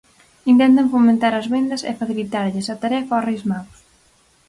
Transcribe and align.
Intentan 0.53 0.91
fomentar 0.93 1.33
as 1.35 1.47
vendas 1.53 1.81
e 1.89 1.91
facilitarlles 2.01 2.67
a 2.73 2.79
tarefa 2.83 3.13
aos 3.15 3.25
Reis 3.27 3.43
Magos. 3.51 3.79